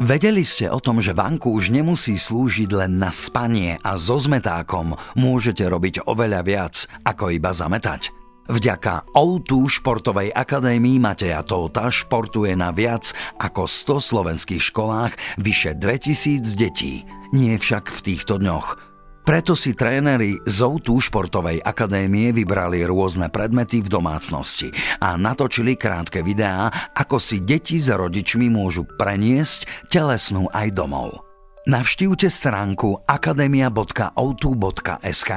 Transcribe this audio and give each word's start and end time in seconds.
Vedeli 0.00 0.48
ste 0.48 0.64
o 0.72 0.80
tom, 0.80 0.96
že 0.96 1.12
banku 1.12 1.52
už 1.52 1.76
nemusí 1.76 2.16
slúžiť 2.16 2.72
len 2.72 2.96
na 2.96 3.12
spanie 3.12 3.76
a 3.84 4.00
so 4.00 4.16
zmetákom 4.16 4.96
môžete 5.12 5.60
robiť 5.68 6.08
oveľa 6.08 6.40
viac, 6.40 6.88
ako 7.04 7.28
iba 7.28 7.52
zametať? 7.52 8.08
Vďaka 8.48 9.12
O2 9.12 9.68
Športovej 9.68 10.32
akadémii 10.32 10.96
Mateja 10.96 11.44
Tóta 11.44 11.92
športuje 11.92 12.56
na 12.56 12.72
viac 12.72 13.12
ako 13.36 13.68
100 13.68 14.00
slovenských 14.00 14.64
školách 14.72 15.12
vyše 15.36 15.76
2000 15.76 16.48
detí. 16.56 17.04
Nie 17.36 17.60
však 17.60 17.92
v 17.92 18.00
týchto 18.00 18.40
dňoch– 18.40 18.68
preto 19.30 19.54
si 19.54 19.78
tréneri 19.78 20.42
z 20.42 20.58
Outu 20.66 20.98
športovej 20.98 21.62
akadémie 21.62 22.34
vybrali 22.34 22.82
rôzne 22.82 23.30
predmety 23.30 23.78
v 23.78 23.86
domácnosti 23.86 24.74
a 24.98 25.14
natočili 25.14 25.78
krátke 25.78 26.18
videá, 26.18 26.66
ako 26.98 27.22
si 27.22 27.38
deti 27.38 27.78
s 27.78 27.94
rodičmi 27.94 28.50
môžu 28.50 28.82
preniesť 28.98 29.86
telesnú 29.86 30.50
aj 30.50 30.74
domov. 30.74 31.22
Navštívte 31.70 32.26
stránku 32.26 33.06
akademia.outu.sk 33.06 35.30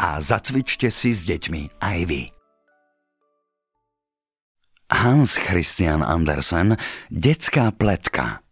a 0.00 0.08
zacvičte 0.24 0.88
si 0.88 1.12
s 1.12 1.20
deťmi 1.28 1.84
aj 1.84 1.98
vy. 2.08 2.32
Hans 4.88 5.36
Christian 5.36 6.00
Andersen 6.00 6.80
Detská 7.12 7.76
pletka 7.76 8.43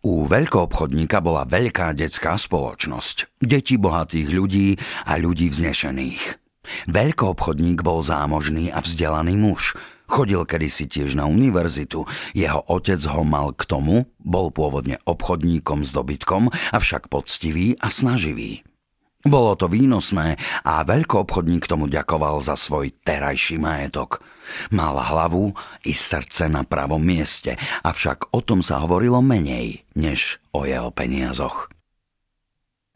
u 0.00 0.24
veľkoobchodníka 0.24 1.20
bola 1.20 1.44
veľká 1.44 1.92
detská 1.92 2.36
spoločnosť. 2.40 3.40
Deti 3.40 3.76
bohatých 3.76 4.28
ľudí 4.32 4.68
a 5.04 5.20
ľudí 5.20 5.52
vznešených. 5.52 6.22
Veľkoobchodník 6.88 7.84
bol 7.84 8.00
zámožný 8.04 8.72
a 8.72 8.80
vzdelaný 8.80 9.36
muž. 9.36 9.76
Chodil 10.10 10.42
kedysi 10.42 10.90
tiež 10.90 11.14
na 11.14 11.30
univerzitu. 11.30 12.08
Jeho 12.34 12.60
otec 12.66 12.98
ho 13.06 13.22
mal 13.22 13.54
k 13.54 13.62
tomu, 13.68 14.10
bol 14.18 14.50
pôvodne 14.50 14.98
obchodníkom 15.06 15.86
s 15.86 15.94
dobytkom, 15.94 16.50
avšak 16.74 17.06
poctivý 17.06 17.78
a 17.78 17.92
snaživý. 17.92 18.66
Bolo 19.20 19.52
to 19.52 19.68
výnosné 19.68 20.40
a 20.64 20.80
veľkoobchodník 20.80 21.68
tomu 21.68 21.92
ďakoval 21.92 22.40
za 22.40 22.56
svoj 22.56 22.88
terajší 23.04 23.60
majetok. 23.60 24.24
Mal 24.72 24.96
hlavu 24.96 25.52
i 25.84 25.92
srdce 25.92 26.48
na 26.48 26.64
pravom 26.64 27.04
mieste, 27.04 27.60
avšak 27.84 28.32
o 28.32 28.40
tom 28.40 28.64
sa 28.64 28.80
hovorilo 28.80 29.20
menej, 29.20 29.84
než 29.92 30.40
o 30.56 30.64
jeho 30.64 30.88
peniazoch. 30.88 31.68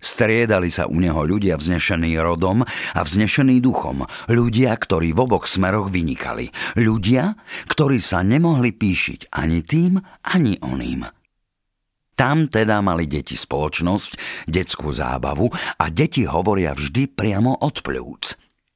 Striedali 0.04 0.68
sa 0.68 0.84
u 0.84 0.96
neho 1.00 1.24
ľudia 1.24 1.56
vznešení 1.56 2.16
rodom 2.20 2.64
a 2.68 3.00
vznešení 3.00 3.60
duchom, 3.60 4.04
ľudia, 4.28 4.76
ktorí 4.76 5.16
v 5.16 5.28
oboch 5.28 5.48
smeroch 5.48 5.88
vynikali, 5.88 6.52
ľudia, 6.76 7.36
ktorí 7.68 8.00
sa 8.00 8.20
nemohli 8.20 8.72
píšiť 8.72 9.32
ani 9.32 9.64
tým, 9.64 10.00
ani 10.24 10.60
oným. 10.60 11.08
Tam 12.14 12.46
teda 12.46 12.78
mali 12.78 13.10
deti 13.10 13.34
spoločnosť, 13.34 14.46
detskú 14.46 14.94
zábavu 14.94 15.50
a 15.78 15.84
deti 15.90 16.22
hovoria 16.22 16.74
vždy 16.74 17.10
priamo 17.10 17.58
od 17.58 17.82
pľúc. 17.82 18.24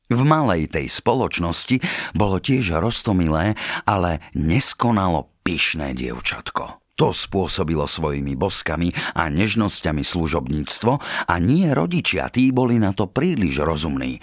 V 0.09 0.21
malej 0.25 0.73
tej 0.73 0.89
spoločnosti 0.89 1.79
bolo 2.17 2.41
tiež 2.41 2.81
roztomilé, 2.81 3.55
ale 3.85 4.25
neskonalo 4.35 5.31
pyšné 5.45 5.95
dievčatko. 5.95 6.81
To 6.99 7.15
spôsobilo 7.15 7.87
svojimi 7.87 8.35
boskami 8.35 8.91
a 9.15 9.31
nežnosťami 9.31 10.03
služobníctvo 10.03 10.93
a 11.31 11.35
nie 11.39 11.71
rodičia, 11.71 12.27
tí 12.27 12.51
boli 12.51 12.83
na 12.83 12.91
to 12.91 13.07
príliš 13.07 13.63
rozumní. 13.63 14.19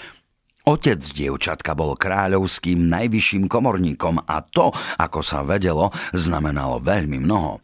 Otec 0.65 0.99
dievčatka 0.99 1.77
bol 1.77 1.95
kráľovským 1.95 2.89
najvyšším 2.89 3.45
komorníkom 3.45 4.25
a 4.25 4.41
to, 4.41 4.73
ako 4.97 5.21
sa 5.21 5.45
vedelo, 5.45 5.93
znamenalo 6.11 6.81
veľmi 6.81 7.21
mnoho. 7.21 7.61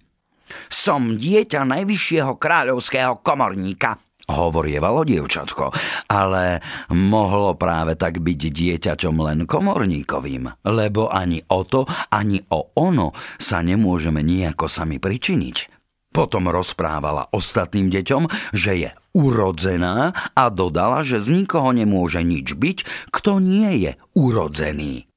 Som 0.68 1.18
dieťa 1.20 1.68
najvyššieho 1.68 2.38
kráľovského 2.40 3.20
komorníka, 3.26 4.00
hovorievalo 4.32 5.04
dievčatko, 5.04 5.76
ale 6.08 6.64
mohlo 6.96 7.54
práve 7.60 8.00
tak 8.00 8.24
byť 8.24 8.42
dieťaťom 8.48 9.16
len 9.20 9.40
komorníkovým, 9.44 10.64
lebo 10.66 11.12
ani 11.12 11.44
o 11.52 11.62
to, 11.68 11.84
ani 12.10 12.40
o 12.50 12.72
ono 12.80 13.12
sa 13.38 13.60
nemôžeme 13.60 14.24
nejako 14.24 14.72
sami 14.72 14.98
pričiniť. 14.98 15.84
Potom 16.12 16.52
rozprávala 16.52 17.32
ostatným 17.32 17.88
deťom, 17.88 18.52
že 18.52 18.72
je 18.84 18.90
urodzená 19.16 20.12
a 20.36 20.44
dodala, 20.52 21.08
že 21.08 21.24
z 21.24 21.44
nikoho 21.44 21.72
nemôže 21.72 22.20
nič 22.20 22.52
byť, 22.52 22.78
kto 23.16 23.40
nie 23.40 23.88
je 23.88 23.92
urodzený. 24.12 25.11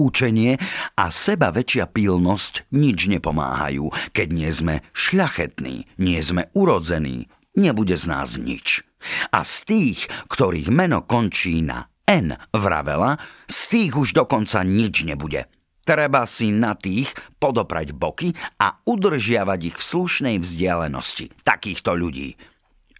Učenie 0.00 0.56
a 0.96 1.12
seba 1.12 1.52
väčšia 1.52 1.84
pilnosť 1.84 2.72
nič 2.72 3.12
nepomáhajú, 3.12 3.92
keď 4.16 4.28
nie 4.32 4.48
sme 4.48 4.74
šľachetní, 4.96 6.00
nie 6.00 6.20
sme 6.24 6.48
urodzení, 6.56 7.28
nebude 7.52 8.00
z 8.00 8.08
nás 8.08 8.40
nič. 8.40 8.80
A 9.28 9.44
z 9.44 9.54
tých, 9.68 9.98
ktorých 10.32 10.72
meno 10.72 11.04
končí 11.04 11.60
na 11.60 11.84
N 12.08 12.32
vravela, 12.56 13.20
z 13.44 13.60
tých 13.68 13.92
už 13.92 14.16
dokonca 14.16 14.64
nič 14.64 15.04
nebude. 15.04 15.52
Treba 15.84 16.24
si 16.24 16.48
na 16.48 16.72
tých 16.72 17.12
podoprať 17.36 17.92
boky 17.92 18.32
a 18.56 18.80
udržiavať 18.80 19.60
ich 19.68 19.76
v 19.76 19.84
slušnej 19.84 20.36
vzdialenosti 20.40 21.44
takýchto 21.44 21.92
ľudí. 21.92 22.40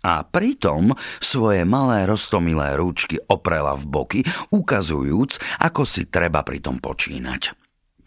A 0.00 0.24
pritom 0.24 0.96
svoje 1.20 1.68
malé 1.68 2.08
roztomilé 2.08 2.72
rúčky 2.76 3.20
oprela 3.28 3.76
v 3.76 3.84
boky, 3.84 4.20
ukazujúc, 4.48 5.60
ako 5.60 5.82
si 5.84 6.08
treba 6.08 6.40
pritom 6.40 6.80
počínať. 6.80 7.52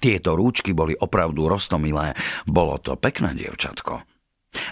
Tieto 0.02 0.36
rúčky 0.36 0.76
boli 0.76 0.98
opravdu 0.98 1.48
roztomilé, 1.48 2.12
bolo 2.44 2.76
to 2.82 3.00
pekné 3.00 3.32
dievčatko. 3.38 4.04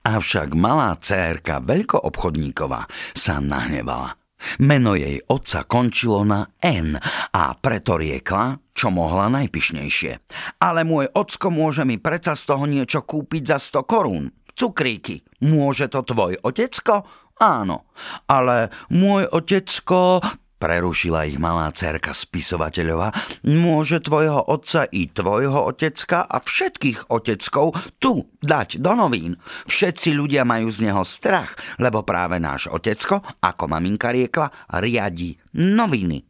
Avšak 0.06 0.54
malá 0.54 0.94
cérka 1.00 1.64
veľkoobchodníková 1.64 2.86
sa 3.16 3.40
nahnevala. 3.40 4.18
Meno 4.58 4.98
jej 4.98 5.22
otca 5.30 5.70
končilo 5.70 6.26
na 6.26 6.50
N 6.66 6.98
a 7.32 7.44
preto 7.62 7.94
riekla, 7.94 8.58
čo 8.74 8.90
mohla 8.90 9.30
najpišnejšie. 9.30 10.14
Ale 10.58 10.82
môj 10.82 11.14
ocko 11.14 11.54
môže 11.54 11.86
mi 11.86 12.02
predsa 12.02 12.34
z 12.34 12.50
toho 12.50 12.66
niečo 12.66 13.06
kúpiť 13.06 13.44
za 13.54 13.58
100 13.62 13.86
korún. 13.86 14.34
Cukríky. 14.56 15.26
Môže 15.42 15.90
to 15.90 16.06
tvoj 16.06 16.38
otecko? 16.42 17.06
Áno. 17.42 17.90
Ale 18.30 18.70
môj 18.94 19.26
otecko, 19.34 20.22
prerušila 20.62 21.26
ich 21.26 21.42
malá 21.42 21.74
cerka 21.74 22.14
spisovateľova, 22.14 23.10
môže 23.50 24.06
tvojho 24.06 24.46
otca 24.46 24.86
i 24.94 25.10
tvojho 25.10 25.66
otecka 25.74 26.30
a 26.30 26.38
všetkých 26.38 27.10
oteckov 27.10 27.74
tu 27.98 28.30
dať 28.46 28.78
do 28.78 28.94
novín. 28.94 29.42
Všetci 29.66 30.14
ľudia 30.14 30.46
majú 30.46 30.70
z 30.70 30.86
neho 30.86 31.02
strach, 31.02 31.58
lebo 31.82 32.06
práve 32.06 32.38
náš 32.38 32.70
otecko, 32.70 33.42
ako 33.42 33.64
maminka 33.66 34.14
riekla, 34.14 34.54
riadi 34.78 35.34
noviny. 35.58 36.22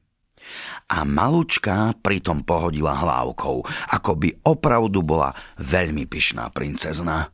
A 0.95 1.03
malučka 1.03 1.91
pritom 1.99 2.47
pohodila 2.47 2.97
hlávkou, 2.97 3.57
ako 3.99 4.11
by 4.15 4.29
opravdu 4.47 5.03
bola 5.03 5.35
veľmi 5.59 6.07
pyšná 6.07 6.49
princezna. 6.55 7.29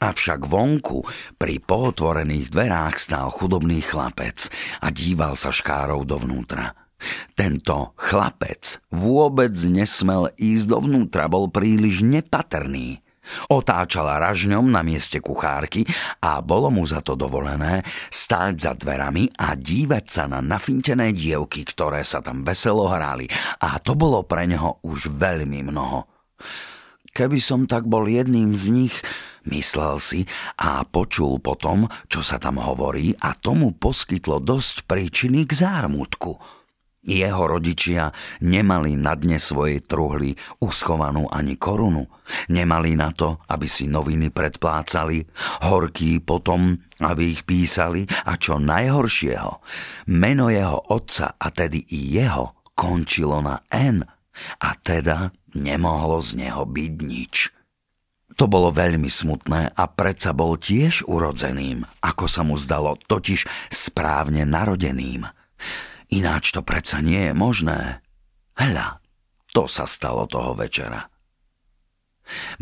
Avšak 0.00 0.48
vonku 0.48 1.04
pri 1.36 1.60
pootvorených 1.60 2.48
dverách 2.48 2.96
stál 2.96 3.28
chudobný 3.28 3.84
chlapec 3.84 4.48
a 4.80 4.88
díval 4.88 5.36
sa 5.36 5.52
škárov 5.52 6.08
dovnútra. 6.08 6.72
Tento 7.36 7.92
chlapec 8.00 8.80
vôbec 8.88 9.52
nesmel 9.68 10.32
ísť 10.40 10.72
dovnútra, 10.72 11.28
bol 11.28 11.52
príliš 11.52 12.00
nepatrný. 12.00 13.04
Otáčala 13.52 14.16
ražňom 14.16 14.72
na 14.72 14.80
mieste 14.80 15.20
kuchárky 15.20 15.84
a 16.24 16.40
bolo 16.40 16.72
mu 16.72 16.88
za 16.88 17.04
to 17.04 17.12
dovolené 17.12 17.84
stáť 18.08 18.54
za 18.56 18.72
dverami 18.72 19.28
a 19.36 19.52
dívať 19.52 20.04
sa 20.08 20.24
na 20.24 20.40
nafintené 20.40 21.12
dievky, 21.12 21.68
ktoré 21.68 22.00
sa 22.08 22.24
tam 22.24 22.40
veselo 22.40 22.88
hráli 22.88 23.28
a 23.60 23.76
to 23.84 23.92
bolo 23.92 24.24
pre 24.24 24.48
neho 24.48 24.80
už 24.80 25.12
veľmi 25.12 25.60
mnoho. 25.60 26.08
Keby 27.12 27.36
som 27.36 27.68
tak 27.68 27.84
bol 27.84 28.08
jedným 28.08 28.56
z 28.56 28.64
nich, 28.72 28.96
Myslel 29.48 29.96
si 30.02 30.20
a 30.60 30.84
počul 30.84 31.40
potom, 31.40 31.88
čo 32.12 32.20
sa 32.20 32.36
tam 32.36 32.60
hovorí 32.60 33.16
a 33.16 33.32
tomu 33.32 33.72
poskytlo 33.72 34.42
dosť 34.42 34.84
príčiny 34.84 35.48
k 35.48 35.52
zármutku. 35.64 36.36
Jeho 37.00 37.48
rodičia 37.48 38.12
nemali 38.44 38.92
na 38.92 39.16
dne 39.16 39.40
svojej 39.40 39.80
truhly 39.88 40.36
uschovanú 40.60 41.32
ani 41.32 41.56
korunu. 41.56 42.04
Nemali 42.52 42.92
na 42.92 43.08
to, 43.08 43.40
aby 43.48 43.64
si 43.64 43.88
noviny 43.88 44.28
predplácali, 44.28 45.24
horký 45.64 46.20
potom, 46.20 46.76
aby 47.00 47.32
ich 47.32 47.48
písali 47.48 48.04
a 48.28 48.36
čo 48.36 48.60
najhoršieho, 48.60 49.52
meno 50.12 50.52
jeho 50.52 50.92
otca 50.92 51.40
a 51.40 51.48
tedy 51.48 51.88
i 51.88 52.20
jeho 52.20 52.60
končilo 52.76 53.40
na 53.40 53.64
N 53.72 54.04
a 54.60 54.70
teda 54.76 55.32
nemohlo 55.56 56.20
z 56.20 56.36
neho 56.36 56.68
byť 56.68 56.94
nič. 57.00 57.59
To 58.40 58.48
bolo 58.48 58.72
veľmi 58.72 59.12
smutné 59.12 59.76
a 59.76 59.84
predsa 59.84 60.32
bol 60.32 60.56
tiež 60.56 61.04
urodzeným, 61.04 61.84
ako 62.00 62.24
sa 62.24 62.40
mu 62.40 62.56
zdalo, 62.56 62.96
totiž 62.96 63.44
správne 63.68 64.48
narodeným. 64.48 65.28
Ináč 66.08 66.56
to 66.56 66.64
predsa 66.64 67.04
nie 67.04 67.28
je 67.28 67.34
možné. 67.36 68.00
Hľa, 68.56 69.04
to 69.52 69.68
sa 69.68 69.84
stalo 69.84 70.24
toho 70.24 70.56
večera. 70.56 71.04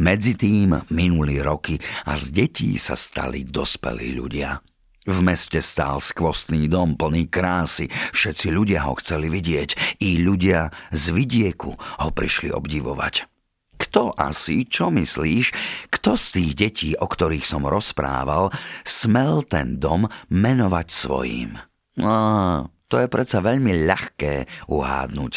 Medzi 0.02 0.34
tým 0.34 0.74
minuli 0.90 1.38
roky 1.38 1.78
a 2.10 2.18
z 2.18 2.34
detí 2.34 2.74
sa 2.74 2.98
stali 2.98 3.46
dospelí 3.46 4.18
ľudia. 4.18 4.58
V 5.06 5.18
meste 5.22 5.62
stál 5.62 6.02
skvostný 6.02 6.66
dom 6.66 6.98
plný 6.98 7.30
krásy, 7.30 7.86
všetci 8.18 8.50
ľudia 8.50 8.82
ho 8.90 8.98
chceli 8.98 9.30
vidieť, 9.30 10.02
i 10.02 10.18
ľudia 10.26 10.74
z 10.90 11.04
vidieku 11.14 11.70
ho 11.78 12.08
prišli 12.10 12.50
obdivovať. 12.50 13.37
Kto 13.78 14.12
asi, 14.18 14.66
čo 14.66 14.90
myslíš, 14.90 15.54
kto 15.88 16.18
z 16.18 16.26
tých 16.34 16.52
detí, 16.58 16.90
o 16.98 17.06
ktorých 17.06 17.46
som 17.46 17.62
rozprával, 17.62 18.50
smel 18.82 19.46
ten 19.46 19.78
dom 19.78 20.10
menovať 20.28 20.86
svojím? 20.90 21.56
Á, 22.02 22.66
to 22.90 22.96
je 22.98 23.08
predsa 23.08 23.38
veľmi 23.38 23.86
ľahké 23.86 24.66
uhádnuť. 24.66 25.32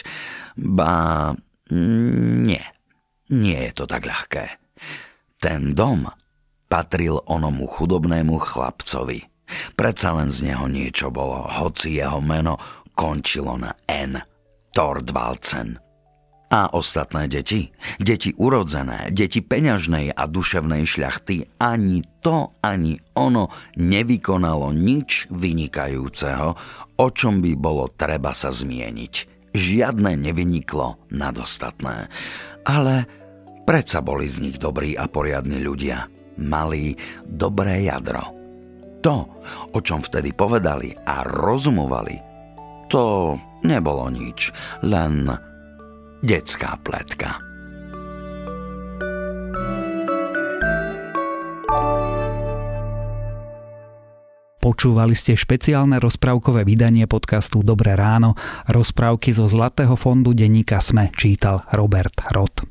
Ba 0.57 1.31
nie, 1.71 2.63
nie 3.31 3.59
je 3.69 3.71
to 3.71 3.85
tak 3.88 4.03
ľahké. 4.03 4.45
Ten 5.39 5.77
dom 5.77 6.09
patril 6.67 7.19
onomu 7.27 7.67
chudobnému 7.67 8.39
chlapcovi. 8.39 9.27
Predsa 9.75 10.15
len 10.15 10.31
z 10.31 10.47
neho 10.47 10.65
niečo 10.71 11.11
bolo, 11.11 11.44
hoci 11.44 11.99
jeho 11.99 12.23
meno 12.23 12.55
končilo 12.95 13.59
na 13.59 13.75
N. 13.87 14.15
Tordvalcen. 14.71 15.90
A 16.51 16.68
ostatné 16.75 17.31
deti, 17.31 17.71
deti 17.95 18.36
urodzené, 18.36 19.07
deti 19.15 19.39
peňažnej 19.39 20.12
a 20.12 20.27
duševnej 20.27 20.83
šľachty, 20.83 21.48
ani 21.63 22.03
to, 22.19 22.51
ani 22.59 23.00
ono 23.15 23.48
nevykonalo 23.80 24.75
nič 24.75 25.31
vynikajúceho, 25.31 26.50
o 27.00 27.07
čom 27.07 27.39
by 27.39 27.56
bolo 27.56 27.88
treba 27.95 28.36
sa 28.36 28.51
zmieniť. 28.51 29.13
Žiadne 29.56 30.19
nevyniklo 30.19 31.07
nad 31.15 31.39
ostatné. 31.39 32.12
Ale 32.68 33.07
predsa 33.63 34.04
boli 34.04 34.27
z 34.27 34.44
nich 34.44 34.59
dobrí 34.59 35.00
a 35.00 35.07
poriadni 35.07 35.63
ľudia. 35.63 36.04
Mali 36.36 37.00
dobré 37.24 37.88
jadro. 37.88 38.27
To, 39.00 39.15
o 39.71 39.80
čom 39.80 40.04
vtedy 40.04 40.36
povedali 40.36 40.92
a 41.07 41.24
rozumovali, 41.24 42.19
to 42.92 43.39
nebolo 43.63 44.12
nič, 44.12 44.51
len 44.83 45.31
Detská 46.21 46.77
pletka. 46.85 47.41
Počúvali 54.62 55.18
ste 55.18 55.33
špeciálne 55.33 55.97
rozprávkové 55.97 56.62
vydanie 56.62 57.09
podcastu 57.09 57.65
Dobré 57.65 57.97
ráno. 57.97 58.38
Rozprávky 58.69 59.33
zo 59.33 59.50
Zlatého 59.50 59.97
fondu 59.97 60.38
denníka 60.38 60.77
Sme 60.77 61.09
čítal 61.18 61.65
Robert 61.73 62.13
Rod. 62.29 62.69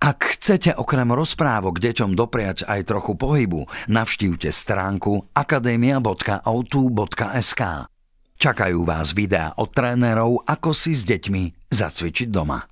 Ak 0.00 0.32
chcete 0.32 0.72
okrem 0.72 1.12
rozprávok 1.12 1.76
deťom 1.76 2.16
dopriať 2.16 2.64
aj 2.64 2.88
trochu 2.88 3.20
pohybu, 3.20 3.68
navštívte 3.92 4.48
stránku 4.48 5.28
akademia.autu.sk. 5.36 7.91
Čakajú 8.42 8.82
vás 8.82 9.14
videá 9.14 9.54
od 9.54 9.70
trénerov, 9.70 10.42
ako 10.42 10.74
si 10.74 10.98
s 10.98 11.06
deťmi 11.06 11.70
zacvičiť 11.70 12.26
doma. 12.26 12.71